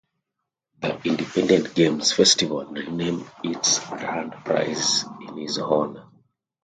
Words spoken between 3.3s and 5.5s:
its grand price in